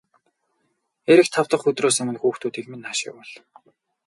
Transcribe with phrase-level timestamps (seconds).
[1.11, 3.31] Ирэх тав дахь өдрөөс өмнө хүүхдүүдийг минь нааш нь явуул.